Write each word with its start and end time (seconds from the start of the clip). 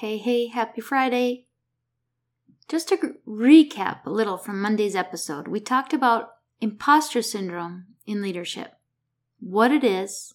Hey, 0.00 0.16
hey, 0.16 0.46
happy 0.46 0.80
Friday. 0.80 1.44
Just 2.68 2.88
to 2.88 3.16
recap 3.28 4.06
a 4.06 4.10
little 4.10 4.38
from 4.38 4.62
Monday's 4.62 4.96
episode, 4.96 5.46
we 5.46 5.60
talked 5.60 5.92
about 5.92 6.36
imposter 6.58 7.20
syndrome 7.20 7.84
in 8.06 8.22
leadership, 8.22 8.76
what 9.40 9.70
it 9.70 9.84
is, 9.84 10.32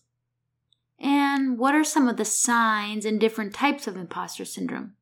and 1.00 1.58
what 1.58 1.74
are 1.74 1.84
some 1.84 2.08
of 2.08 2.18
the 2.18 2.26
signs 2.26 3.06
and 3.06 3.20
different 3.20 3.56
types 3.56 3.88
of 3.88 3.98
imposter 3.98 4.46
syndrome. 4.46 4.94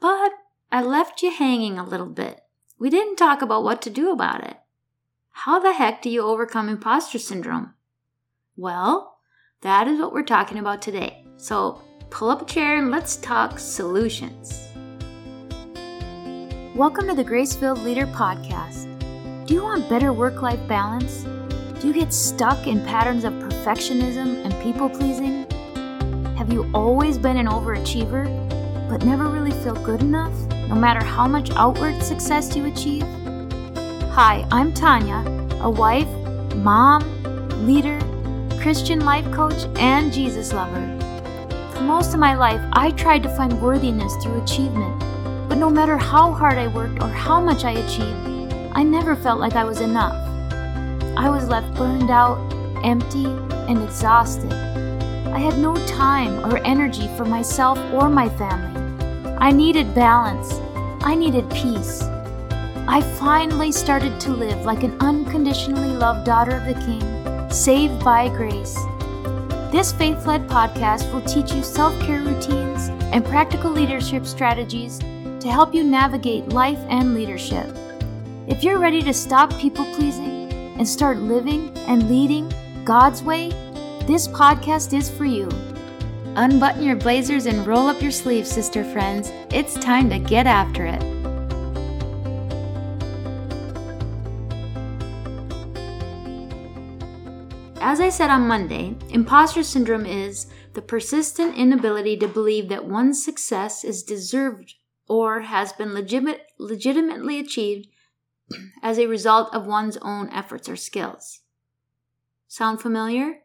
But 0.00 0.32
I 0.72 0.80
left 0.80 1.22
you 1.22 1.30
hanging 1.30 1.78
a 1.78 1.84
little 1.84 2.08
bit. 2.08 2.40
We 2.78 2.88
didn't 2.88 3.16
talk 3.16 3.42
about 3.42 3.62
what 3.62 3.82
to 3.82 3.90
do 3.90 4.10
about 4.10 4.42
it. 4.42 4.56
How 5.32 5.60
the 5.60 5.74
heck 5.74 6.00
do 6.00 6.08
you 6.08 6.22
overcome 6.22 6.70
imposter 6.70 7.18
syndrome? 7.18 7.74
Well, 8.56 9.18
that 9.60 9.86
is 9.86 10.00
what 10.00 10.14
we're 10.14 10.22
talking 10.22 10.56
about 10.56 10.80
today. 10.80 11.26
So 11.36 11.82
pull 12.10 12.30
up 12.30 12.42
a 12.42 12.44
chair 12.44 12.78
and 12.78 12.90
let's 12.90 13.16
talk 13.16 13.58
solutions. 13.58 14.66
Welcome 16.74 17.06
to 17.08 17.14
the 17.14 17.24
Grace 17.24 17.54
Filled 17.54 17.80
Leader 17.80 18.06
Podcast. 18.06 18.86
Do 19.46 19.54
you 19.54 19.62
want 19.62 19.88
better 19.88 20.12
work 20.12 20.40
life 20.40 20.60
balance? 20.68 21.24
Do 21.80 21.88
you 21.88 21.92
get 21.92 22.12
stuck 22.12 22.66
in 22.66 22.84
patterns 22.84 23.24
of 23.24 23.34
perfectionism 23.34 24.44
and 24.44 24.62
people 24.62 24.88
pleasing? 24.88 25.46
Have 26.36 26.52
you 26.52 26.70
always 26.72 27.18
been 27.18 27.36
an 27.36 27.46
overachiever, 27.46 28.26
but 28.88 29.04
never 29.04 29.28
really 29.28 29.52
feel 29.62 29.74
good 29.74 30.00
enough, 30.00 30.34
no 30.68 30.74
matter 30.74 31.04
how 31.04 31.28
much 31.28 31.50
outward 31.52 32.02
success 32.02 32.56
you 32.56 32.66
achieve? 32.66 33.02
Hi, 34.12 34.46
I'm 34.50 34.72
Tanya, 34.72 35.24
a 35.60 35.70
wife, 35.70 36.08
mom, 36.56 37.02
leader, 37.66 37.98
Christian 38.60 39.00
life 39.00 39.30
coach, 39.32 39.66
and 39.76 40.12
Jesus 40.12 40.52
lover. 40.52 40.97
Most 41.80 42.12
of 42.12 42.20
my 42.20 42.34
life, 42.34 42.60
I 42.72 42.90
tried 42.90 43.22
to 43.22 43.36
find 43.36 43.62
worthiness 43.62 44.14
through 44.16 44.42
achievement, 44.42 44.98
but 45.48 45.58
no 45.58 45.70
matter 45.70 45.96
how 45.96 46.32
hard 46.32 46.58
I 46.58 46.66
worked 46.66 47.00
or 47.02 47.08
how 47.08 47.40
much 47.40 47.64
I 47.64 47.70
achieved, 47.70 48.52
I 48.72 48.82
never 48.82 49.14
felt 49.14 49.38
like 49.40 49.54
I 49.54 49.64
was 49.64 49.80
enough. 49.80 50.14
I 51.16 51.30
was 51.30 51.48
left 51.48 51.72
burned 51.74 52.10
out, 52.10 52.38
empty, 52.84 53.26
and 53.26 53.82
exhausted. 53.82 54.52
I 54.52 55.38
had 55.38 55.58
no 55.58 55.74
time 55.86 56.44
or 56.44 56.58
energy 56.58 57.08
for 57.16 57.24
myself 57.24 57.78
or 57.92 58.08
my 58.08 58.28
family. 58.28 59.36
I 59.38 59.52
needed 59.52 59.94
balance. 59.94 60.54
I 61.04 61.14
needed 61.14 61.48
peace. 61.50 62.02
I 62.88 63.02
finally 63.18 63.70
started 63.70 64.20
to 64.22 64.30
live 64.30 64.64
like 64.64 64.82
an 64.82 64.96
unconditionally 65.00 65.92
loved 65.92 66.26
daughter 66.26 66.56
of 66.56 66.66
the 66.66 66.74
King, 66.84 67.50
saved 67.50 68.02
by 68.04 68.28
grace. 68.28 68.76
This 69.70 69.92
faith 69.92 70.26
led 70.26 70.48
podcast 70.48 71.12
will 71.12 71.20
teach 71.20 71.52
you 71.52 71.62
self 71.62 71.98
care 72.00 72.22
routines 72.22 72.88
and 73.12 73.22
practical 73.22 73.70
leadership 73.70 74.24
strategies 74.24 74.98
to 74.98 75.50
help 75.50 75.74
you 75.74 75.84
navigate 75.84 76.48
life 76.48 76.78
and 76.88 77.12
leadership. 77.12 77.66
If 78.46 78.64
you're 78.64 78.78
ready 78.78 79.02
to 79.02 79.12
stop 79.12 79.52
people 79.58 79.84
pleasing 79.94 80.50
and 80.78 80.88
start 80.88 81.18
living 81.18 81.76
and 81.80 82.08
leading 82.08 82.50
God's 82.84 83.22
way, 83.22 83.50
this 84.06 84.26
podcast 84.26 84.96
is 84.96 85.10
for 85.10 85.26
you. 85.26 85.50
Unbutton 86.36 86.82
your 86.82 86.96
blazers 86.96 87.44
and 87.44 87.66
roll 87.66 87.88
up 87.88 88.00
your 88.00 88.10
sleeves, 88.10 88.50
sister 88.50 88.84
friends. 88.84 89.30
It's 89.52 89.74
time 89.74 90.08
to 90.08 90.18
get 90.18 90.46
after 90.46 90.86
it. 90.86 91.17
As 97.88 98.00
I 98.00 98.10
said 98.10 98.28
on 98.28 98.46
Monday, 98.46 98.94
imposter 99.08 99.62
syndrome 99.62 100.04
is 100.04 100.46
the 100.74 100.82
persistent 100.82 101.56
inability 101.56 102.18
to 102.18 102.28
believe 102.28 102.68
that 102.68 102.84
one's 102.84 103.24
success 103.24 103.82
is 103.82 104.02
deserved 104.02 104.74
or 105.08 105.40
has 105.40 105.72
been 105.72 105.94
legitimate, 105.94 106.42
legitimately 106.58 107.40
achieved 107.40 107.88
as 108.82 108.98
a 108.98 109.06
result 109.06 109.54
of 109.54 109.66
one's 109.66 109.96
own 110.02 110.28
efforts 110.34 110.68
or 110.68 110.76
skills. 110.76 111.40
Sound 112.46 112.82
familiar? 112.82 113.38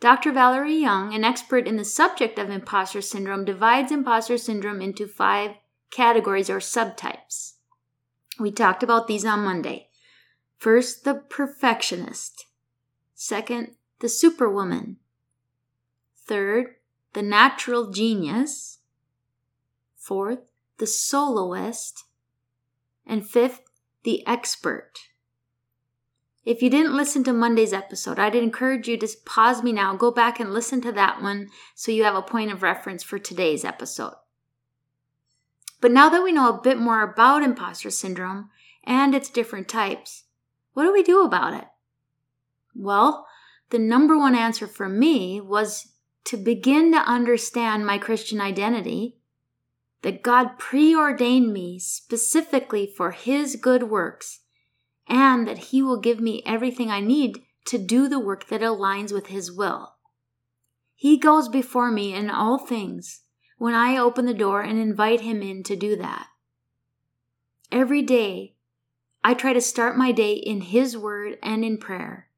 Dr. 0.00 0.32
Valerie 0.32 0.74
Young, 0.74 1.14
an 1.14 1.22
expert 1.22 1.68
in 1.68 1.76
the 1.76 1.84
subject 1.84 2.40
of 2.40 2.50
imposter 2.50 3.00
syndrome, 3.00 3.44
divides 3.44 3.92
imposter 3.92 4.36
syndrome 4.36 4.82
into 4.82 5.06
five 5.06 5.52
categories 5.92 6.50
or 6.50 6.58
subtypes. 6.58 7.52
We 8.40 8.50
talked 8.50 8.82
about 8.82 9.06
these 9.06 9.24
on 9.24 9.44
Monday. 9.44 9.90
First, 10.58 11.04
the 11.04 11.14
perfectionist. 11.14 12.46
Second, 13.22 13.74
the 13.98 14.08
superwoman. 14.08 14.96
Third, 16.16 16.76
the 17.12 17.20
natural 17.20 17.90
genius. 17.90 18.78
Fourth, 19.94 20.38
the 20.78 20.86
soloist. 20.86 22.04
And 23.04 23.28
fifth, 23.28 23.60
the 24.04 24.26
expert. 24.26 25.00
If 26.46 26.62
you 26.62 26.70
didn't 26.70 26.96
listen 26.96 27.22
to 27.24 27.34
Monday's 27.34 27.74
episode, 27.74 28.18
I'd 28.18 28.34
encourage 28.34 28.88
you 28.88 28.96
to 28.96 29.08
pause 29.26 29.62
me 29.62 29.72
now, 29.72 29.94
go 29.94 30.10
back 30.10 30.40
and 30.40 30.54
listen 30.54 30.80
to 30.80 30.92
that 30.92 31.20
one 31.20 31.50
so 31.74 31.92
you 31.92 32.04
have 32.04 32.16
a 32.16 32.22
point 32.22 32.50
of 32.50 32.62
reference 32.62 33.02
for 33.02 33.18
today's 33.18 33.66
episode. 33.66 34.14
But 35.82 35.92
now 35.92 36.08
that 36.08 36.22
we 36.22 36.32
know 36.32 36.48
a 36.48 36.62
bit 36.62 36.78
more 36.78 37.02
about 37.02 37.42
imposter 37.42 37.90
syndrome 37.90 38.48
and 38.82 39.14
its 39.14 39.28
different 39.28 39.68
types, 39.68 40.24
what 40.72 40.84
do 40.84 40.92
we 40.94 41.02
do 41.02 41.22
about 41.22 41.52
it? 41.52 41.66
Well, 42.74 43.26
the 43.70 43.78
number 43.78 44.16
one 44.16 44.34
answer 44.34 44.66
for 44.66 44.88
me 44.88 45.40
was 45.40 45.92
to 46.24 46.36
begin 46.36 46.92
to 46.92 46.98
understand 46.98 47.86
my 47.86 47.98
Christian 47.98 48.40
identity, 48.40 49.16
that 50.02 50.22
God 50.22 50.58
preordained 50.58 51.52
me 51.52 51.78
specifically 51.78 52.86
for 52.86 53.10
His 53.10 53.56
good 53.56 53.84
works, 53.84 54.40
and 55.08 55.46
that 55.46 55.58
He 55.58 55.82
will 55.82 56.00
give 56.00 56.20
me 56.20 56.42
everything 56.46 56.90
I 56.90 57.00
need 57.00 57.42
to 57.66 57.78
do 57.78 58.08
the 58.08 58.20
work 58.20 58.48
that 58.48 58.60
aligns 58.60 59.12
with 59.12 59.28
His 59.28 59.52
will. 59.52 59.96
He 60.94 61.18
goes 61.18 61.48
before 61.48 61.90
me 61.90 62.14
in 62.14 62.30
all 62.30 62.58
things 62.58 63.22
when 63.58 63.74
I 63.74 63.96
open 63.96 64.26
the 64.26 64.34
door 64.34 64.62
and 64.62 64.78
invite 64.78 65.20
Him 65.20 65.42
in 65.42 65.62
to 65.64 65.76
do 65.76 65.96
that. 65.96 66.28
Every 67.70 68.02
day, 68.02 68.54
I 69.22 69.34
try 69.34 69.52
to 69.52 69.60
start 69.60 69.98
my 69.98 70.12
day 70.12 70.32
in 70.32 70.62
His 70.62 70.96
Word 70.96 71.38
and 71.42 71.64
in 71.64 71.78
prayer. 71.78 72.29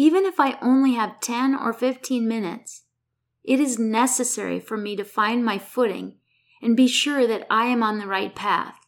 Even 0.00 0.24
if 0.26 0.38
I 0.38 0.56
only 0.62 0.94
have 0.94 1.18
10 1.18 1.56
or 1.56 1.72
15 1.72 2.28
minutes, 2.28 2.84
it 3.42 3.58
is 3.58 3.80
necessary 3.80 4.60
for 4.60 4.76
me 4.76 4.94
to 4.94 5.02
find 5.02 5.44
my 5.44 5.58
footing 5.58 6.18
and 6.62 6.76
be 6.76 6.86
sure 6.86 7.26
that 7.26 7.48
I 7.50 7.64
am 7.64 7.82
on 7.82 7.98
the 7.98 8.06
right 8.06 8.32
path. 8.32 8.78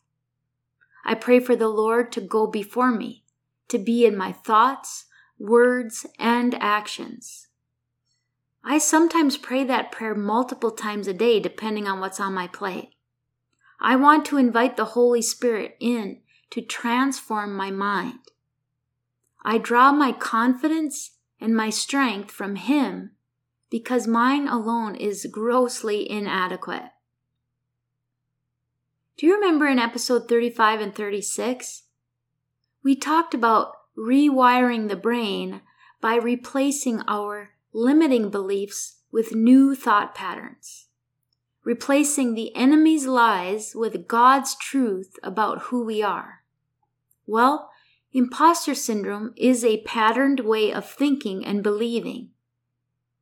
I 1.05 1.17
pray 1.17 1.41
for 1.41 1.57
the 1.57 1.67
Lord 1.67 2.13
to 2.13 2.21
go 2.21 2.47
before 2.47 2.93
me, 2.93 3.25
to 3.67 3.77
be 3.77 4.07
in 4.07 4.17
my 4.17 4.31
thoughts, 4.31 5.07
words, 5.37 6.07
and 6.17 6.55
actions. 6.61 7.49
I 8.63 8.79
sometimes 8.79 9.37
pray 9.37 9.65
that 9.65 9.91
prayer 9.91 10.15
multiple 10.15 10.71
times 10.71 11.09
a 11.09 11.13
day, 11.13 11.41
depending 11.41 11.89
on 11.89 11.99
what's 11.99 12.21
on 12.21 12.35
my 12.35 12.47
plate. 12.47 12.91
I 13.81 13.97
want 13.97 14.27
to 14.27 14.39
invite 14.39 14.77
the 14.77 14.85
Holy 14.85 15.23
Spirit 15.23 15.77
in 15.81 16.21
to 16.51 16.61
transform 16.61 17.57
my 17.57 17.73
mind. 17.73 18.21
I 19.43 19.59
draw 19.59 19.93
my 19.93 20.13
confidence 20.13 21.13
and 21.41 21.57
my 21.57 21.71
strength 21.71 22.31
from 22.31 22.57
Him 22.57 23.13
because 23.71 24.07
mine 24.07 24.49
alone 24.49 24.95
is 24.97 25.27
grossly 25.31 26.11
inadequate. 26.11 26.91
Do 29.17 29.27
you 29.27 29.35
remember 29.35 29.67
in 29.67 29.79
episode 29.79 30.29
35 30.29 30.81
and 30.81 30.95
36? 30.95 31.83
We 32.83 32.97
talked 32.97 33.35
about 33.35 33.73
rewiring 33.97 34.89
the 34.89 34.97
brain 34.97 35.61
by 36.01 36.17
replacing 36.17 37.03
our 37.07 37.51
limiting 37.73 38.31
beliefs 38.31 38.97
with 39.13 39.35
new 39.35 39.75
thought 39.75 40.15
patterns, 40.15 40.87
replacing 41.65 42.35
the 42.35 42.55
enemy's 42.57 43.07
lies 43.07 43.75
with 43.75 44.09
God's 44.09 44.57
truth 44.57 45.19
about 45.23 45.65
who 45.65 45.85
we 45.85 46.03
are. 46.03 46.43
Well, 47.27 47.71
Imposter 48.13 48.75
syndrome 48.75 49.33
is 49.37 49.65
a 49.65 49.83
patterned 49.83 50.41
way 50.41 50.73
of 50.73 50.89
thinking 50.89 51.45
and 51.45 51.63
believing. 51.63 52.31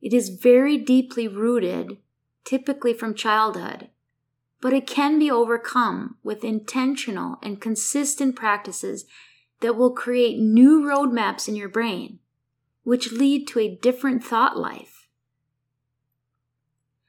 It 0.00 0.14
is 0.14 0.31
very 0.31 0.79
deeply 0.79 1.29
rooted, 1.29 1.99
typically 2.44 2.94
from 2.94 3.14
childhood, 3.14 3.90
but 4.61 4.73
it 4.73 4.87
can 4.87 5.19
be 5.19 5.31
overcome 5.31 6.17
with 6.23 6.43
intentional 6.43 7.37
and 7.43 7.61
consistent 7.61 8.35
practices 8.35 9.05
that 9.61 9.76
will 9.76 9.90
create 9.90 10.38
new 10.38 10.81
roadmaps 10.81 11.49
in 11.49 11.56
your 11.56 11.69
brain, 11.69 12.20
which 12.82 13.12
lead 13.12 13.46
to 13.49 13.58
a 13.58 13.76
different 13.76 14.25
thought 14.25 14.56
life. 14.56 15.08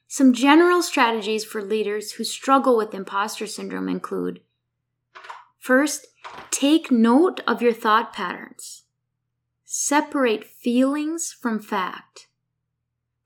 Some 0.07 0.33
general 0.33 0.81
strategies 0.81 1.45
for 1.45 1.61
leaders 1.61 2.13
who 2.13 2.23
struggle 2.25 2.75
with 2.75 2.93
imposter 2.93 3.47
syndrome 3.47 3.87
include 3.87 4.41
First, 5.59 6.07
take 6.49 6.89
note 6.91 7.41
of 7.45 7.61
your 7.61 7.73
thought 7.73 8.13
patterns. 8.13 8.83
Separate 9.65 10.43
feelings 10.43 11.31
from 11.31 11.59
fact. 11.59 12.27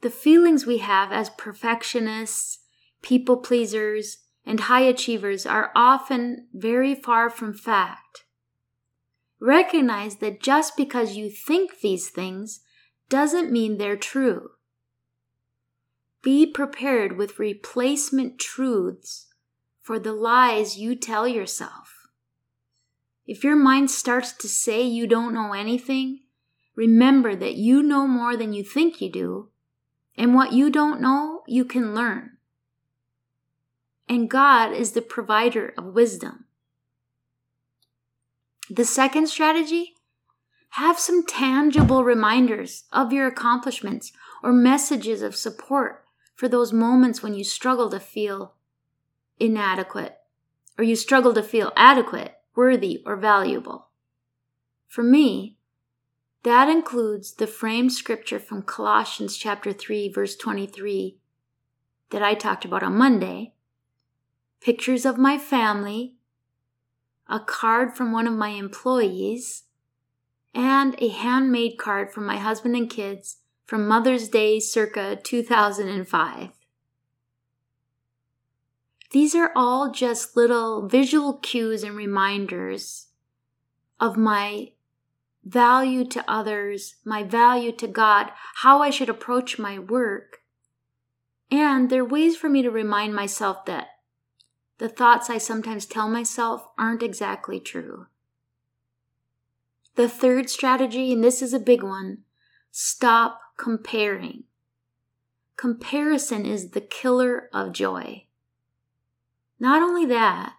The 0.02 0.10
feelings 0.10 0.66
we 0.66 0.80
have 0.80 1.14
as 1.14 1.30
perfectionists 1.30 2.60
people 3.04 3.38
pleasers, 3.38 4.20
and 4.44 4.62
high 4.62 4.82
achievers 4.82 5.46
are 5.46 5.72
often 5.76 6.48
very 6.54 6.96
far 6.96 7.30
from 7.30 7.54
fact. 7.54 8.26
Recognize 9.40 10.16
that 10.16 10.42
just 10.42 10.76
because 10.76 11.16
you 11.16 11.30
think 11.30 11.82
these 11.82 12.10
things 12.10 12.62
doesn't 13.10 13.52
mean 13.52 13.78
they're 13.78 13.98
true. 13.98 14.52
Be 16.24 16.48
prepared 16.48 17.18
with 17.18 17.38
replacement 17.38 18.40
truths 18.40 19.28
for 19.82 20.00
the 20.00 20.14
lies 20.14 20.78
you 20.78 20.96
tell 20.96 21.28
yourself. 21.28 22.03
If 23.26 23.44
your 23.44 23.56
mind 23.56 23.90
starts 23.90 24.34
to 24.34 24.50
say 24.50 24.82
you 24.82 25.08
don't 25.08 25.34
know 25.34 25.54
anything, 25.54 26.20
remember 26.76 27.36
that 27.36 27.56
you 27.56 27.82
know 27.82 28.06
more 28.08 28.36
than 28.36 28.54
you 28.54 28.64
think 28.64 29.02
you 29.02 29.10
do, 29.10 29.50
and 30.18 30.36
what 30.36 30.52
you 30.52 30.70
don't 30.70 31.02
know, 31.02 31.44
you 31.48 31.64
can 31.66 31.96
learn. 31.96 32.38
And 34.10 34.30
God 34.30 34.74
is 34.74 34.92
the 34.92 35.02
provider 35.02 35.74
of 35.78 35.86
wisdom. 35.86 36.46
The 38.70 38.86
second 38.86 39.28
strategy 39.28 39.96
have 40.72 41.00
some 41.00 41.26
tangible 41.26 42.04
reminders 42.04 42.84
of 42.92 43.14
your 43.14 43.28
accomplishments 43.28 44.12
or 44.42 44.52
messages 44.52 45.22
of 45.22 45.36
support 45.36 46.04
for 46.36 46.48
those 46.48 46.74
moments 46.74 47.24
when 47.24 47.34
you 47.34 47.44
struggle 47.44 47.90
to 47.90 48.00
feel 48.00 48.54
inadequate, 49.40 50.18
or 50.78 50.84
you 50.84 50.96
struggle 50.96 51.34
to 51.34 51.44
feel 51.44 51.72
adequate, 51.76 52.36
worthy, 52.56 53.02
or 53.06 53.16
valuable. 53.16 53.88
For 54.88 55.04
me, 55.04 55.58
that 56.44 56.70
includes 56.70 57.34
the 57.34 57.48
framed 57.48 57.94
scripture 57.94 58.40
from 58.40 58.64
Colossians 58.64 59.38
chapter 59.38 59.72
3 59.72 60.10
verse 60.10 60.36
23 60.36 61.18
that 62.10 62.22
I 62.22 62.34
talked 62.34 62.66
about 62.66 62.84
on 62.84 62.98
Monday, 62.98 63.54
pictures 64.62 65.06
of 65.06 65.18
my 65.18 65.38
family, 65.38 66.16
a 67.28 67.40
card 67.40 67.96
from 67.96 68.12
one 68.12 68.28
of 68.28 68.34
my 68.34 68.50
employees, 68.50 69.64
and 70.54 70.96
a 71.02 71.08
handmade 71.08 71.78
card 71.80 72.12
from 72.12 72.26
my 72.26 72.38
husband 72.38 72.76
and 72.76 72.90
kids 72.90 73.38
from 73.66 73.88
Mother's 73.88 74.28
Day 74.30 74.60
circa 74.60 75.16
2005. 75.16 76.50
These 79.14 79.36
are 79.36 79.52
all 79.56 79.92
just 79.92 80.36
little 80.36 80.88
visual 80.88 81.34
cues 81.36 81.84
and 81.84 81.96
reminders 81.96 83.10
of 84.00 84.18
my 84.18 84.72
value 85.46 86.04
to 86.06 86.26
others, 86.28 86.96
my 87.06 87.22
value 87.22 87.72
to 87.74 87.88
God, 87.88 88.32
how 88.56 88.82
I 88.82 88.90
should 88.90 89.10
approach 89.10 89.60
my 89.60 89.78
work. 89.78 90.40
And 91.52 91.92
they're 91.92 92.04
ways 92.04 92.36
for 92.36 92.50
me 92.50 92.64
to 92.64 92.72
remind 92.72 93.14
myself 93.14 93.66
that 93.66 93.90
the 94.80 94.90
thoughts 94.90 95.30
I 95.30 95.38
sometimes 95.38 95.86
tell 95.86 96.10
myself 96.10 96.68
aren't 96.80 97.04
exactly 97.04 97.60
true. 97.60 98.08
The 99.94 100.10
third 100.10 100.50
strategy, 100.50 101.14
and 101.14 101.24
this 101.24 101.44
is 101.44 101.54
a 101.54 101.60
big 101.60 101.84
one 101.84 102.24
stop 102.72 103.40
comparing. 103.58 104.46
Comparison 105.56 106.48
is 106.48 106.72
the 106.72 106.82
killer 106.82 107.48
of 107.54 107.74
joy. 107.74 108.26
Not 109.60 109.82
only 109.82 110.06
that, 110.08 110.54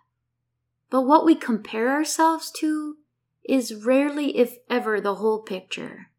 but 0.90 1.02
what 1.02 1.24
we 1.24 1.34
compare 1.34 1.90
ourselves 1.92 2.50
to 2.58 2.96
is 3.44 3.74
rarely, 3.74 4.38
if 4.38 4.56
ever, 4.70 5.00
the 5.00 5.16
whole 5.16 5.42
picture. 5.42 6.10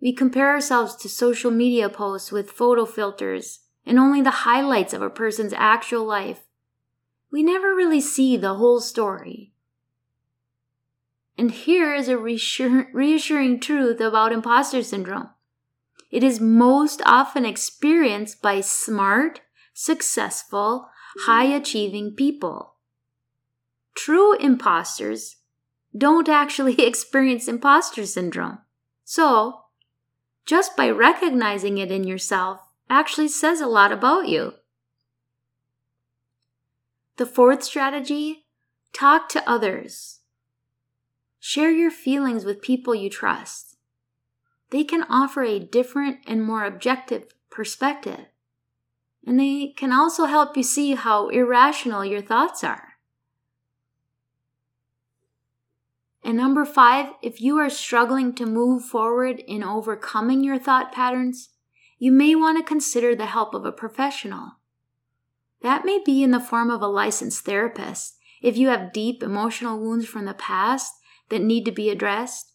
We 0.00 0.12
compare 0.12 0.50
ourselves 0.50 0.96
to 0.96 1.08
social 1.08 1.50
media 1.50 1.88
posts 1.88 2.30
with 2.30 2.50
photo 2.50 2.84
filters 2.84 3.60
and 3.86 3.98
only 3.98 4.20
the 4.20 4.30
highlights 4.30 4.92
of 4.92 5.02
a 5.02 5.10
person's 5.10 5.54
actual 5.54 6.04
life. 6.04 6.42
We 7.30 7.42
never 7.42 7.74
really 7.74 8.00
see 8.00 8.36
the 8.36 8.54
whole 8.54 8.80
story. 8.80 9.52
And 11.36 11.50
here 11.50 11.94
is 11.94 12.08
a 12.08 12.16
reassuring 12.18 13.60
truth 13.60 14.00
about 14.00 14.32
imposter 14.32 14.82
syndrome. 14.82 15.30
It 16.10 16.22
is 16.22 16.38
most 16.38 17.02
often 17.04 17.44
experienced 17.44 18.40
by 18.40 18.60
smart, 18.60 19.40
successful, 19.72 20.90
high 21.20 21.44
achieving 21.44 22.12
people. 22.12 22.74
True 23.94 24.34
imposters 24.36 25.36
don't 25.96 26.28
actually 26.28 26.74
experience 26.86 27.48
imposter 27.48 28.04
syndrome. 28.06 28.58
So, 29.04 29.60
just 30.46 30.76
by 30.76 30.90
recognizing 30.90 31.78
it 31.78 31.90
in 31.90 32.04
yourself 32.04 32.60
actually 32.90 33.28
says 33.28 33.60
a 33.60 33.66
lot 33.66 33.92
about 33.92 34.28
you. 34.28 34.54
The 37.16 37.26
fourth 37.26 37.62
strategy 37.62 38.46
talk 38.92 39.28
to 39.30 39.48
others. 39.48 40.20
Share 41.38 41.70
your 41.70 41.90
feelings 41.90 42.44
with 42.44 42.62
people 42.62 42.94
you 42.94 43.08
trust. 43.08 43.76
They 44.70 44.82
can 44.82 45.04
offer 45.04 45.44
a 45.44 45.60
different 45.60 46.18
and 46.26 46.42
more 46.42 46.64
objective 46.64 47.26
perspective 47.50 48.26
and 49.26 49.40
they 49.40 49.68
can 49.76 49.92
also 49.92 50.26
help 50.26 50.56
you 50.56 50.62
see 50.62 50.94
how 50.94 51.28
irrational 51.28 52.04
your 52.04 52.20
thoughts 52.20 52.62
are. 52.62 52.94
And 56.22 56.36
number 56.36 56.64
five, 56.64 57.08
if 57.22 57.40
you 57.40 57.58
are 57.58 57.70
struggling 57.70 58.34
to 58.34 58.46
move 58.46 58.84
forward 58.84 59.40
in 59.46 59.62
overcoming 59.62 60.42
your 60.42 60.58
thought 60.58 60.92
patterns, 60.92 61.50
you 61.98 62.12
may 62.12 62.34
want 62.34 62.58
to 62.58 62.64
consider 62.64 63.14
the 63.14 63.26
help 63.26 63.54
of 63.54 63.64
a 63.64 63.72
professional. 63.72 64.52
That 65.62 65.84
may 65.84 66.00
be 66.04 66.22
in 66.22 66.30
the 66.30 66.40
form 66.40 66.70
of 66.70 66.82
a 66.82 66.86
licensed 66.86 67.44
therapist 67.44 68.16
if 68.42 68.56
you 68.56 68.68
have 68.68 68.92
deep 68.92 69.22
emotional 69.22 69.78
wounds 69.78 70.06
from 70.06 70.24
the 70.24 70.34
past 70.34 70.92
that 71.30 71.42
need 71.42 71.64
to 71.64 71.72
be 71.72 71.88
addressed, 71.88 72.52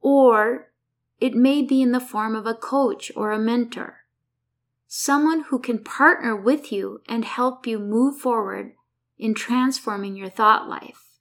or 0.00 0.72
it 1.20 1.34
may 1.34 1.62
be 1.62 1.82
in 1.82 1.92
the 1.92 2.00
form 2.00 2.34
of 2.34 2.46
a 2.46 2.54
coach 2.54 3.12
or 3.14 3.30
a 3.30 3.38
mentor 3.38 4.03
someone 4.96 5.40
who 5.48 5.58
can 5.58 5.82
partner 5.82 6.36
with 6.36 6.70
you 6.70 7.00
and 7.08 7.24
help 7.24 7.66
you 7.66 7.80
move 7.80 8.16
forward 8.16 8.70
in 9.18 9.34
transforming 9.34 10.14
your 10.14 10.28
thought 10.28 10.68
life. 10.68 11.18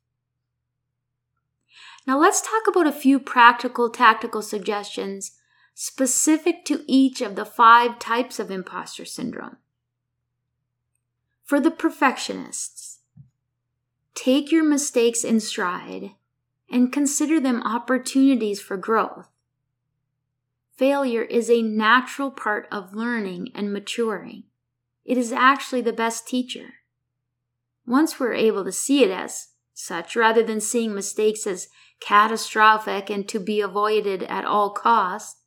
Now, 2.05 2.19
let's 2.19 2.39
talk 2.39 2.67
about 2.67 2.85
a 2.85 2.91
few 2.91 3.19
practical 3.19 3.89
tactical 3.89 4.43
suggestions 4.43 5.31
specific 5.73 6.65
to 6.65 6.83
each 6.85 7.19
of 7.19 7.35
the 7.35 7.45
five 7.45 7.97
types 7.97 8.37
of 8.37 8.51
imposter 8.51 9.05
syndrome. 9.05 9.57
For 11.43 11.59
the 11.59 11.71
perfectionists, 11.71 12.99
take 14.13 14.51
your 14.51 14.63
mistakes 14.63 15.23
in 15.23 15.39
stride 15.39 16.11
and 16.69 16.93
consider 16.93 17.39
them 17.39 17.63
opportunities 17.63 18.61
for 18.61 18.77
growth. 18.77 19.32
Failure 20.75 21.21
is 21.21 21.49
a 21.49 21.61
natural 21.61 22.31
part 22.31 22.67
of 22.71 22.95
learning 22.95 23.51
and 23.53 23.71
maturing. 23.71 24.43
It 25.05 25.17
is 25.17 25.31
actually 25.31 25.81
the 25.81 25.93
best 25.93 26.27
teacher. 26.27 26.75
Once 27.85 28.19
we're 28.19 28.33
able 28.33 28.63
to 28.63 28.71
see 28.71 29.03
it 29.03 29.11
as 29.11 29.49
such, 29.73 30.15
rather 30.15 30.41
than 30.41 30.61
seeing 30.61 30.95
mistakes 30.95 31.45
as 31.45 31.67
catastrophic 31.99 33.09
and 33.09 33.27
to 33.29 33.39
be 33.39 33.61
avoided 33.61 34.23
at 34.23 34.45
all 34.45 34.71
costs, 34.71 35.41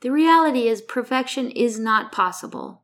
the 0.00 0.10
reality 0.10 0.68
is 0.68 0.82
perfection 0.82 1.50
is 1.50 1.78
not 1.78 2.12
possible. 2.12 2.82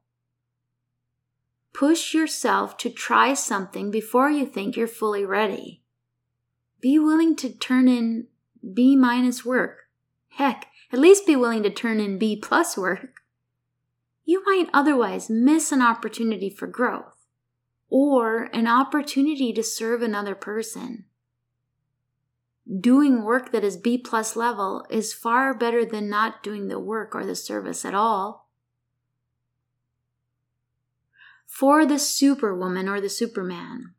Push 1.73 2.15
yourself 2.15 2.77
to 2.79 2.91
try 2.91 3.35
something 3.35 3.91
before 3.91 4.31
you 4.31 4.47
think 4.47 4.77
you're 4.77 4.87
fully 4.87 5.25
ready. 5.25 5.83
Be 6.81 6.99
willing 6.99 7.37
to 7.37 7.51
turn 7.51 7.89
in 7.89 8.27
B 8.75 8.97
minus 8.97 9.45
work. 9.45 9.81
Heck, 10.31 10.67
at 10.93 10.99
least 10.99 11.27
be 11.27 11.37
willing 11.37 11.63
to 11.63 11.71
turn 11.71 12.01
in 12.01 12.19
B 12.19 12.37
plus 12.37 12.77
work. 12.77 13.23
You 14.25 14.43
might 14.45 14.69
otherwise 14.73 15.31
miss 15.31 15.73
an 15.73 15.83
opportunity 15.83 16.51
for 16.51 16.67
growth 16.67 17.27
or 17.89 18.45
an 18.53 18.67
opportunity 18.67 19.53
to 19.53 19.63
serve 19.63 20.03
another 20.03 20.35
person. 20.35 21.05
Doing 22.81 23.25
work 23.25 23.51
that 23.51 23.65
is 23.65 23.77
B 23.77 23.99
plus 23.99 24.37
level 24.37 24.87
is 24.91 25.13
far 25.13 25.53
better 25.53 25.85
than 25.85 26.09
not 26.09 26.43
doing 26.43 26.69
the 26.69 26.79
work 26.79 27.15
or 27.15 27.27
the 27.27 27.35
service 27.35 27.85
at 27.85 27.95
all. 27.95 28.49
For 31.47 31.85
the 31.85 31.99
superwoman 31.99 32.89
or 32.89 33.01
the 33.01 33.09
superman, 33.09 33.95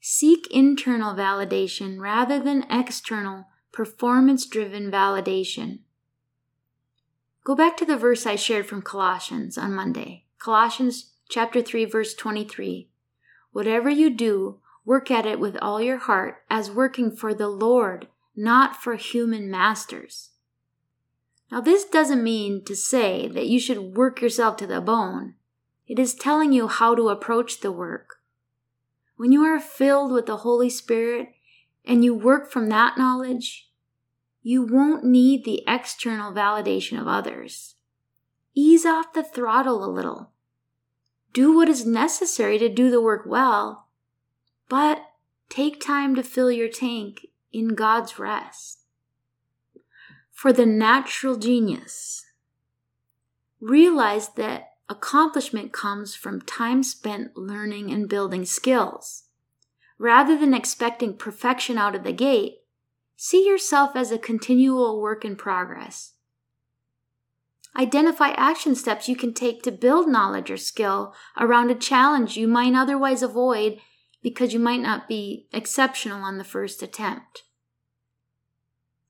seek 0.00 0.46
internal 0.50 1.14
validation 1.14 2.00
rather 2.00 2.40
than 2.40 2.64
external 2.70 3.48
performance 3.72 4.46
driven 4.46 4.90
validation. 4.90 5.80
Go 7.44 7.54
back 7.54 7.76
to 7.78 7.84
the 7.84 7.96
verse 7.96 8.26
I 8.26 8.36
shared 8.36 8.66
from 8.66 8.82
Colossians 8.82 9.56
on 9.56 9.74
Monday. 9.74 10.24
Colossians 10.38 11.12
chapter 11.28 11.62
3 11.62 11.84
verse 11.84 12.14
23. 12.14 12.88
Whatever 13.52 13.88
you 13.88 14.10
do, 14.10 14.60
work 14.84 15.10
at 15.10 15.26
it 15.26 15.40
with 15.40 15.56
all 15.62 15.80
your 15.80 15.98
heart 15.98 16.42
as 16.48 16.70
working 16.70 17.10
for 17.10 17.34
the 17.34 17.48
Lord, 17.48 18.08
not 18.36 18.76
for 18.76 18.94
human 18.94 19.50
masters. 19.50 20.30
Now 21.50 21.60
this 21.60 21.84
doesn't 21.84 22.22
mean 22.22 22.64
to 22.64 22.76
say 22.76 23.26
that 23.28 23.48
you 23.48 23.58
should 23.58 23.96
work 23.96 24.20
yourself 24.20 24.56
to 24.58 24.66
the 24.66 24.80
bone. 24.80 25.34
It 25.86 25.98
is 25.98 26.14
telling 26.14 26.52
you 26.52 26.68
how 26.68 26.94
to 26.94 27.08
approach 27.08 27.60
the 27.60 27.72
work. 27.72 28.16
When 29.16 29.32
you 29.32 29.42
are 29.42 29.58
filled 29.58 30.12
with 30.12 30.26
the 30.26 30.38
Holy 30.38 30.70
Spirit 30.70 31.30
and 31.90 32.04
you 32.04 32.14
work 32.14 32.48
from 32.48 32.68
that 32.68 32.96
knowledge, 32.96 33.68
you 34.42 34.62
won't 34.62 35.02
need 35.02 35.44
the 35.44 35.64
external 35.66 36.32
validation 36.32 37.00
of 37.00 37.08
others. 37.08 37.74
Ease 38.54 38.86
off 38.86 39.12
the 39.12 39.24
throttle 39.24 39.84
a 39.84 39.90
little. 39.90 40.30
Do 41.32 41.52
what 41.52 41.68
is 41.68 41.84
necessary 41.84 42.58
to 42.58 42.68
do 42.68 42.92
the 42.92 43.02
work 43.02 43.24
well, 43.26 43.88
but 44.68 45.02
take 45.48 45.80
time 45.80 46.14
to 46.14 46.22
fill 46.22 46.52
your 46.52 46.68
tank 46.68 47.26
in 47.52 47.74
God's 47.74 48.20
rest. 48.20 48.84
For 50.30 50.52
the 50.52 50.66
natural 50.66 51.36
genius, 51.36 52.24
realize 53.60 54.28
that 54.34 54.74
accomplishment 54.88 55.72
comes 55.72 56.14
from 56.14 56.40
time 56.40 56.84
spent 56.84 57.36
learning 57.36 57.90
and 57.90 58.08
building 58.08 58.44
skills. 58.44 59.24
Rather 60.00 60.34
than 60.34 60.54
expecting 60.54 61.14
perfection 61.14 61.76
out 61.76 61.94
of 61.94 62.04
the 62.04 62.12
gate, 62.12 62.54
see 63.16 63.46
yourself 63.46 63.94
as 63.94 64.10
a 64.10 64.16
continual 64.16 64.98
work 64.98 65.26
in 65.26 65.36
progress. 65.36 66.14
Identify 67.76 68.30
action 68.30 68.74
steps 68.74 69.10
you 69.10 69.14
can 69.14 69.34
take 69.34 69.62
to 69.62 69.70
build 69.70 70.08
knowledge 70.08 70.50
or 70.50 70.56
skill 70.56 71.14
around 71.38 71.70
a 71.70 71.74
challenge 71.74 72.38
you 72.38 72.48
might 72.48 72.74
otherwise 72.74 73.22
avoid 73.22 73.78
because 74.22 74.54
you 74.54 74.58
might 74.58 74.80
not 74.80 75.06
be 75.06 75.46
exceptional 75.52 76.24
on 76.24 76.38
the 76.38 76.44
first 76.44 76.82
attempt. 76.82 77.42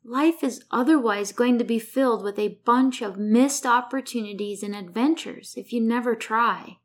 Life 0.03 0.43
is 0.43 0.65
otherwise 0.73 1.31
going 1.31 1.57
to 1.59 1.65
be 1.65 1.79
filled 1.79 2.25
with 2.25 2.37
a 2.37 2.59
bunch 2.65 3.01
of 3.01 3.17
missed 3.17 3.65
opportunities 3.65 4.65
and 4.65 4.75
adventures 4.75 5.55
if 5.57 5.73
you 5.73 5.81
never 5.81 6.17
try. 6.17 6.79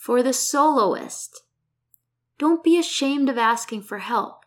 For 0.00 0.22
the 0.22 0.32
soloist, 0.32 1.42
don't 2.38 2.64
be 2.64 2.78
ashamed 2.78 3.28
of 3.28 3.36
asking 3.36 3.82
for 3.82 3.98
help. 3.98 4.46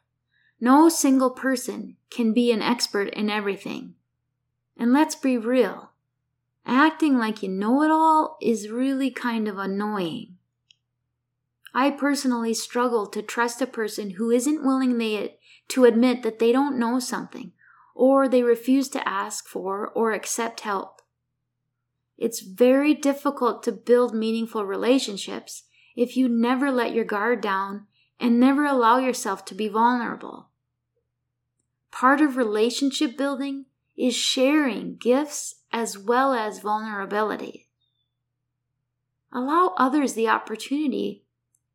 No 0.60 0.90
single 0.90 1.30
person 1.30 1.96
can 2.10 2.34
be 2.34 2.52
an 2.52 2.64
expert 2.64 3.10
in 3.10 3.30
everything. 3.30 3.94
And 4.76 4.92
let's 4.92 5.14
be 5.14 5.38
real 5.38 5.92
acting 6.66 7.20
like 7.20 7.44
you 7.44 7.50
know 7.50 7.84
it 7.84 7.92
all 7.92 8.36
is 8.42 8.70
really 8.70 9.12
kind 9.12 9.48
of 9.48 9.60
annoying. 9.60 10.38
I 11.72 11.92
personally 11.92 12.56
struggle 12.56 13.06
to 13.06 13.22
trust 13.22 13.62
a 13.62 13.68
person 13.68 14.12
who 14.12 14.32
isn't 14.32 14.66
willing 14.66 14.98
to 15.68 15.86
admit 15.86 16.24
that 16.24 16.40
they 16.40 16.52
don't 16.52 16.80
know 16.80 16.98
something, 16.98 17.52
or 17.94 18.28
they 18.28 18.42
refuse 18.42 18.90
to 18.90 19.08
ask 19.08 19.48
for 19.48 19.90
or 19.90 20.14
accept 20.14 20.62
help. 20.62 20.93
It's 22.18 22.42
very 22.42 22.94
difficult 22.94 23.64
to 23.64 23.72
build 23.72 24.14
meaningful 24.14 24.66
relationships 24.66 25.64
if 25.96 26.16
you 26.16 26.30
never 26.30 26.72
let 26.72 26.94
your 26.94 27.06
guard 27.06 27.42
down 27.42 27.88
and 28.20 28.40
never 28.40 28.66
allow 28.66 28.98
yourself 29.00 29.46
to 29.46 29.56
be 29.56 29.68
vulnerable. 29.68 30.50
Part 31.92 32.22
of 32.22 32.38
relationship 32.38 33.18
building 33.18 33.66
is 33.96 34.16
sharing 34.16 34.96
gifts 34.96 35.56
as 35.72 35.98
well 35.98 36.34
as 36.34 36.60
vulnerability. 36.60 37.68
Allow 39.32 39.74
others 39.78 40.14
the 40.14 40.30
opportunity 40.30 41.24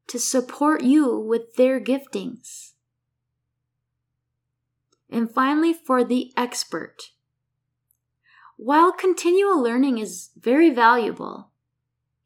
to 0.07 0.18
support 0.18 0.83
you 0.83 1.18
with 1.18 1.54
their 1.57 1.80
giftings. 1.80 2.73
And 5.11 5.30
finally, 5.30 5.73
for 5.73 6.04
the 6.04 6.33
expert. 6.37 7.11
While 8.61 8.91
continual 8.91 9.62
learning 9.62 9.99
is 9.99 10.31
very 10.37 10.71
valuable, 10.71 11.53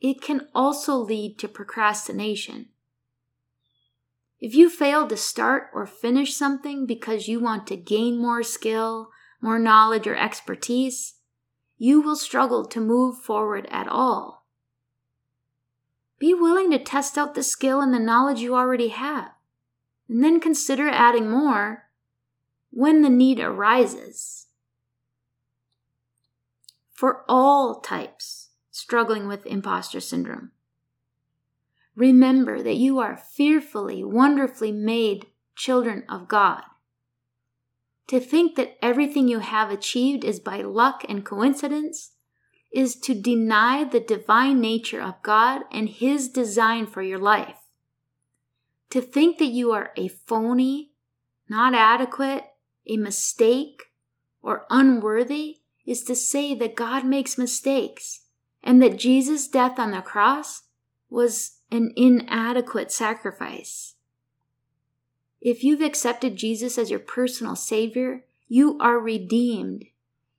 it 0.01 0.23
can 0.23 0.49
also 0.55 0.97
lead 0.97 1.39
to 1.39 1.47
procrastination. 1.47 2.71
If 4.41 4.55
you 4.55 4.71
fail 4.71 5.07
to 5.09 5.17
start 5.17 5.69
or 5.75 5.85
finish 5.85 6.35
something 6.35 6.87
because 6.87 7.29
you 7.29 7.39
want 7.39 7.67
to 7.67 7.77
gain 7.77 8.17
more 8.17 8.43
skill, 8.43 9.11
more 9.43 9.59
knowledge, 9.59 10.07
or 10.07 10.17
expertise, 10.17 11.17
you 11.77 12.01
will 12.01 12.17
struggle 12.17 12.65
to 12.65 12.81
move 12.81 13.19
forward 13.19 13.69
at 13.71 13.87
all. 13.87 14.47
Be 16.19 16.33
willing 16.33 16.71
to 16.71 16.79
test 16.79 17.19
out 17.19 17.35
the 17.35 17.43
skill 17.43 17.83
and 17.83 17.93
the 17.93 17.99
knowledge 17.99 18.41
you 18.41 18.57
already 18.57 18.89
have, 18.89 19.33
and 20.09 20.25
then 20.25 20.41
consider 20.41 20.89
adding 20.89 21.31
more 21.31 21.91
when 22.71 23.03
the 23.03 23.11
need 23.11 23.39
arises. 23.39 24.47
For 26.93 27.25
all 27.29 27.81
types 27.81 28.51
struggling 28.71 29.27
with 29.27 29.47
imposter 29.47 30.01
syndrome, 30.01 30.53
remember 31.97 32.63
that 32.63 32.77
you 32.77 32.99
are 32.99 33.17
fearfully, 33.17 34.05
wonderfully 34.05 34.73
made 34.73 35.27
children 35.57 36.05
of 36.09 36.29
God. 36.29 36.63
To 38.09 38.21
think 38.21 38.57
that 38.57 38.77
everything 38.83 39.29
you 39.29 39.39
have 39.39 39.71
achieved 39.71 40.25
is 40.25 40.39
by 40.39 40.61
luck 40.61 41.05
and 41.09 41.25
coincidence 41.25 42.13
is 42.73 42.97
to 42.97 43.15
deny 43.15 43.85
the 43.85 44.01
divine 44.01 44.61
nature 44.61 45.01
of 45.01 45.23
God 45.23 45.63
and 45.71 45.89
His 45.89 46.29
design 46.29 46.87
for 46.87 47.03
your 47.03 47.19
life. 47.19 47.57
To 48.91 49.01
think 49.01 49.39
that 49.39 49.47
you 49.47 49.73
are 49.73 49.93
a 49.97 50.09
phony, 50.09 50.93
not 51.49 51.75
adequate, 51.75 52.45
a 52.87 52.97
mistake, 52.97 53.85
or 54.43 54.67
unworthy 54.69 55.62
is 55.85 56.03
to 56.05 56.15
say 56.15 56.55
that 56.55 56.77
God 56.77 57.05
makes 57.05 57.39
mistakes 57.39 58.21
and 58.63 58.83
that 58.83 58.99
Jesus' 58.99 59.49
death 59.49 59.79
on 59.79 59.91
the 59.91 60.01
cross 60.01 60.63
was 61.11 61.59
an 61.71 61.93
inadequate 61.97 62.93
sacrifice. 62.93 63.95
If 65.41 65.65
you've 65.65 65.81
accepted 65.81 66.37
Jesus 66.37 66.79
as 66.79 66.91
your 66.91 67.01
personal 67.01 67.57
Savior, 67.57 68.25
you 68.49 68.79
are 68.81 68.99
redeemed 68.99 69.87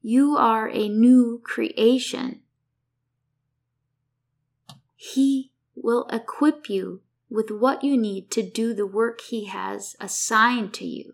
you 0.05 0.35
are 0.35 0.67
a 0.67 0.89
new 0.89 1.39
creation. 1.45 2.41
He 4.97 5.53
will 5.75 6.05
equip 6.11 6.69
you 6.69 6.99
with 7.29 7.49
what 7.49 7.85
you 7.85 7.95
need 7.95 8.29
to 8.31 8.43
do 8.43 8.73
the 8.73 8.85
work 8.85 9.21
He 9.21 9.45
has 9.45 9.95
assigned 10.01 10.73
to 10.73 10.85
you. 10.85 11.13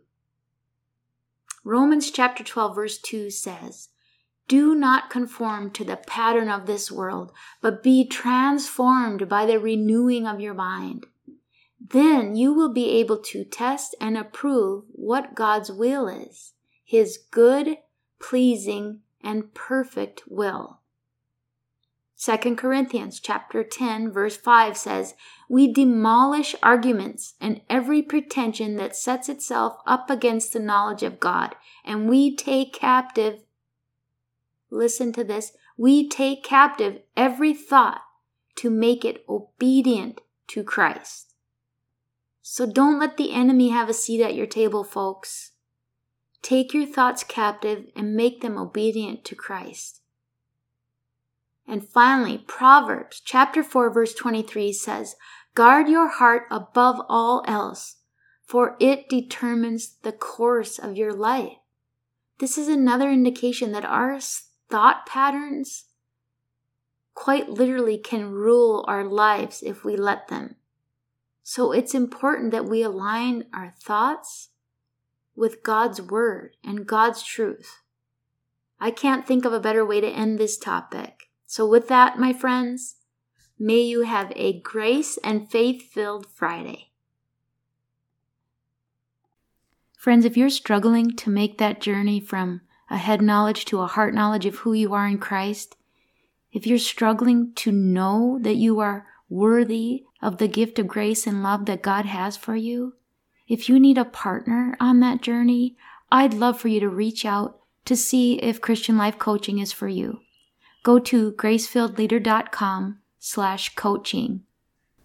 Romans 1.63 2.09
chapter 2.09 2.43
12, 2.43 2.75
verse 2.75 2.97
2 2.97 3.29
says, 3.29 3.88
Do 4.49 4.73
not 4.73 5.11
conform 5.11 5.69
to 5.73 5.83
the 5.83 5.95
pattern 5.95 6.49
of 6.49 6.65
this 6.65 6.91
world, 6.91 7.31
but 7.61 7.83
be 7.83 8.03
transformed 8.03 9.29
by 9.29 9.45
the 9.45 9.59
renewing 9.59 10.25
of 10.25 10.39
your 10.39 10.55
mind. 10.55 11.05
Then 11.79 12.35
you 12.35 12.51
will 12.51 12.73
be 12.73 12.89
able 12.89 13.19
to 13.19 13.45
test 13.45 13.93
and 14.01 14.17
approve 14.17 14.85
what 14.91 15.35
God's 15.35 15.71
will 15.71 16.07
is, 16.07 16.53
His 16.83 17.19
good, 17.29 17.77
pleasing, 18.19 19.01
and 19.21 19.53
perfect 19.53 20.23
will. 20.27 20.79
2 22.17 22.55
Corinthians 22.55 23.19
chapter 23.19 23.63
10 23.63 24.11
verse 24.11 24.35
5 24.35 24.75
says, 24.75 25.13
"We 25.47 25.71
demolish 25.71 26.55
arguments 26.63 27.35
and 27.39 27.61
every 27.69 28.01
pretension 28.01 28.77
that 28.77 28.95
sets 28.95 29.29
itself 29.29 29.77
up 29.85 30.09
against 30.09 30.53
the 30.53 30.59
knowledge 30.59 31.03
of 31.03 31.19
God, 31.19 31.55
and 31.85 32.09
we 32.09 32.35
take 32.35 32.73
captive 32.73 33.43
Listen 34.69 35.11
to 35.13 35.23
this, 35.23 35.53
we 35.77 36.07
take 36.07 36.43
captive 36.43 37.01
every 37.15 37.53
thought 37.53 38.01
to 38.55 38.69
make 38.69 39.03
it 39.05 39.23
obedient 39.27 40.21
to 40.47 40.63
Christ." 40.63 41.33
So 42.41 42.65
don't 42.65 42.99
let 42.99 43.17
the 43.17 43.31
enemy 43.31 43.69
have 43.69 43.89
a 43.89 43.93
seat 43.93 44.23
at 44.23 44.35
your 44.35 44.47
table, 44.47 44.83
folks. 44.83 45.51
Take 46.41 46.73
your 46.73 46.85
thoughts 46.85 47.23
captive 47.23 47.85
and 47.95 48.15
make 48.15 48.41
them 48.41 48.57
obedient 48.57 49.23
to 49.25 49.35
Christ. 49.35 50.01
And 51.67 51.87
finally, 51.87 52.39
Proverbs 52.47 53.21
chapter 53.23 53.61
4 53.61 53.93
verse 53.93 54.15
23 54.15 54.73
says, 54.73 55.15
Guard 55.53 55.87
your 55.87 56.07
heart 56.07 56.47
above 56.49 56.99
all 57.07 57.43
else, 57.47 57.97
for 58.43 58.75
it 58.79 59.09
determines 59.09 59.97
the 60.01 60.11
course 60.11 60.79
of 60.79 60.97
your 60.97 61.13
life. 61.13 61.57
This 62.39 62.57
is 62.57 62.67
another 62.67 63.11
indication 63.11 63.71
that 63.73 63.85
our 63.85 64.11
thought 64.69 65.05
patterns 65.05 65.85
quite 67.13 67.49
literally 67.49 67.97
can 67.97 68.31
rule 68.31 68.85
our 68.87 69.03
lives 69.03 69.61
if 69.61 69.83
we 69.83 69.97
let 69.97 70.27
them. 70.29 70.55
So 71.43 71.71
it's 71.71 71.93
important 71.93 72.51
that 72.51 72.65
we 72.65 72.81
align 72.83 73.45
our 73.53 73.73
thoughts 73.81 74.49
with 75.35 75.63
God's 75.63 76.01
Word 76.01 76.55
and 76.63 76.85
God's 76.85 77.23
truth. 77.23 77.81
I 78.79 78.91
can't 78.91 79.27
think 79.27 79.45
of 79.45 79.53
a 79.53 79.59
better 79.59 79.85
way 79.85 79.99
to 79.99 80.07
end 80.07 80.37
this 80.37 80.57
topic. 80.57 81.29
So, 81.45 81.65
with 81.65 81.87
that, 81.87 82.19
my 82.19 82.31
friends, 82.31 82.97
may 83.57 83.79
you 83.79 84.03
have 84.03 84.31
a 84.35 84.59
grace 84.61 85.17
and 85.23 85.49
faith 85.49 85.81
filled 85.91 86.27
Friday. 86.27 86.91
Friends, 89.97 90.23
if 90.23 90.37
you're 90.37 90.49
struggling 90.49 91.11
to 91.17 91.29
make 91.29 91.57
that 91.57 91.81
journey 91.81 92.19
from 92.19 92.61
a 92.89 92.97
head 92.97 93.21
knowledge 93.21 93.65
to 93.65 93.81
a 93.81 93.87
heart 93.87 94.13
knowledge 94.13 94.45
of 94.45 94.57
who 94.57 94.73
you 94.73 94.93
are 94.93 95.07
in 95.07 95.17
Christ, 95.17 95.75
if 96.51 96.65
you're 96.65 96.79
struggling 96.79 97.53
to 97.55 97.71
know 97.71 98.39
that 98.41 98.55
you 98.55 98.79
are 98.79 99.05
worthy 99.29 100.05
of 100.21 100.37
the 100.37 100.47
gift 100.47 100.79
of 100.79 100.87
grace 100.87 101.27
and 101.27 101.43
love 101.43 101.65
that 101.65 101.81
God 101.81 102.05
has 102.05 102.35
for 102.35 102.55
you, 102.55 102.93
if 103.47 103.69
you 103.69 103.79
need 103.79 103.97
a 103.97 104.05
partner 104.05 104.75
on 104.79 104.99
that 104.99 105.21
journey, 105.21 105.75
I'd 106.11 106.33
love 106.33 106.59
for 106.59 106.67
you 106.67 106.79
to 106.79 106.89
reach 106.89 107.25
out 107.25 107.59
to 107.85 107.95
see 107.95 108.35
if 108.35 108.61
Christian 108.61 108.97
Life 108.97 109.17
Coaching 109.17 109.59
is 109.59 109.71
for 109.71 109.87
you. 109.87 110.21
Go 110.83 110.99
to 110.99 111.31
gracefilledleader.com 111.33 112.99
slash 113.19 113.75
coaching. 113.75 114.43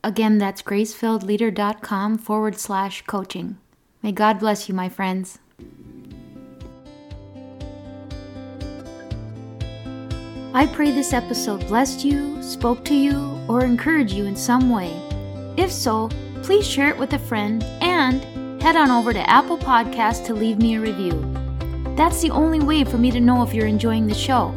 Again, 0.03 0.38
that's 0.38 0.62
gracefilledleader.com 0.62 2.19
forward 2.19 2.59
slash 2.59 3.03
coaching. 3.03 3.59
May 4.03 4.12
God 4.12 4.38
bless 4.38 4.69
you, 4.69 4.75
my 4.75 4.88
friends. 4.88 5.38
I 10.56 10.66
pray 10.66 10.92
this 10.92 11.12
episode 11.12 11.66
blessed 11.66 12.04
you, 12.04 12.40
spoke 12.40 12.84
to 12.84 12.94
you, 12.94 13.40
or 13.49 13.64
encouraged 13.64 14.14
you 14.14 14.26
in 14.26 14.37
some 14.37 14.70
way. 14.70 14.92
If 15.56 15.73
so, 15.73 16.08
please 16.44 16.64
share 16.64 16.90
it 16.90 16.96
with 16.96 17.12
a 17.12 17.18
friend 17.18 17.64
and 17.80 18.23
head 18.62 18.76
on 18.76 18.88
over 18.88 19.12
to 19.12 19.28
Apple 19.28 19.58
Podcasts 19.58 20.25
to 20.26 20.32
leave 20.32 20.58
me 20.58 20.76
a 20.76 20.80
review. 20.80 21.11
That's 21.96 22.23
the 22.23 22.30
only 22.30 22.61
way 22.61 22.84
for 22.84 22.99
me 22.99 23.11
to 23.11 23.18
know 23.18 23.42
if 23.42 23.52
you're 23.52 23.66
enjoying 23.66 24.06
the 24.06 24.14
show. 24.14 24.52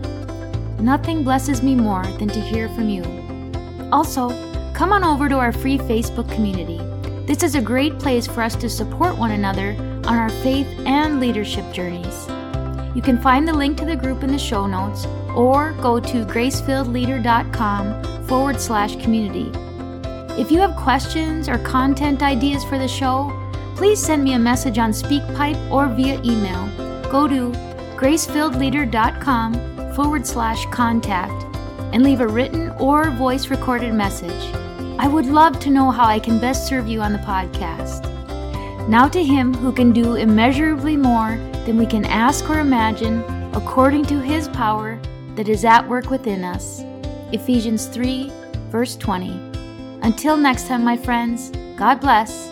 Nothing 0.80 1.24
blesses 1.24 1.64
me 1.64 1.74
more 1.74 2.06
than 2.20 2.28
to 2.28 2.42
hear 2.42 2.70
from 2.70 2.90
you. 2.90 3.04
Also, 3.92 4.30
come 4.76 4.92
on 4.92 5.04
over 5.04 5.28
to 5.28 5.40
our 5.40 5.52
free 5.52 5.80
Facebook 5.80 6.32
community. 6.32 6.78
This 7.26 7.42
is 7.42 7.56
a 7.56 7.62
great 7.62 7.98
place 7.98 8.28
for 8.28 8.44
us 8.44 8.56
to 8.58 8.70
support 8.70 9.18
one 9.18 9.32
another 9.32 9.72
on 10.06 10.16
our 10.16 10.30
faith 10.30 10.68
and 10.86 11.20
leadership 11.20 11.66
journeys. 11.74 12.28
You 12.96 13.02
can 13.02 13.20
find 13.20 13.48
the 13.48 13.54
link 13.54 13.78
to 13.80 13.86
the 13.86 13.96
group 13.96 14.22
in 14.22 14.32
the 14.32 14.38
show 14.38 14.68
notes 14.68 15.08
or 15.38 15.74
go 15.74 16.00
to 16.00 16.26
gracefilledleader.com 16.26 18.28
forward 18.28 18.60
slash 18.60 18.96
community. 18.96 19.52
If 20.42 20.52
you 20.52 20.60
have 20.60 20.76
questions 20.76 21.48
or 21.48 21.60
content 21.60 22.24
ideas 22.24 22.64
for 22.64 22.80
the 22.80 22.88
show, 22.88 23.32
please 23.76 24.02
send 24.02 24.24
me 24.24 24.34
a 24.34 24.40
message 24.40 24.80
on 24.80 24.90
SpeakPipe 24.92 25.72
or 25.72 25.88
via 25.88 26.20
email. 26.24 26.68
Go 27.12 27.28
to 27.28 27.52
gracefilledleader.com 27.96 29.94
forward 29.94 30.26
slash 30.26 30.66
contact 30.68 31.44
and 31.94 32.04
leave 32.04 32.22
a 32.22 32.28
written 32.28 32.72
or 32.80 33.12
voice 33.12 33.50
recorded 33.50 33.94
message. 33.94 34.56
I 35.00 35.08
would 35.08 35.28
love 35.28 35.60
to 35.60 35.70
know 35.70 35.92
how 35.92 36.06
I 36.06 36.18
can 36.20 36.40
best 36.40 36.68
serve 36.68 36.88
you 36.88 37.02
on 37.02 37.14
the 37.14 37.20
podcast. 37.20 38.10
Now 38.90 39.08
to 39.10 39.24
Him 39.24 39.54
who 39.54 39.72
can 39.72 39.92
do 39.92 40.16
immeasurably 40.16 40.98
more 40.98 41.38
than 41.66 41.78
we 41.78 41.86
can 41.86 42.06
ask 42.06 42.50
or 42.50 42.60
imagine, 42.60 43.24
according 43.54 44.06
to 44.06 44.20
His 44.20 44.48
power 44.50 44.97
that 45.38 45.48
is 45.48 45.64
at 45.64 45.88
work 45.88 46.10
within 46.10 46.44
us. 46.44 46.84
Ephesians 47.32 47.86
3, 47.86 48.32
verse 48.70 48.98
20. 48.98 49.30
Until 50.02 50.36
next 50.36 50.68
time, 50.68 50.84
my 50.84 50.98
friends, 50.98 51.52
God 51.78 52.02
bless 52.02 52.52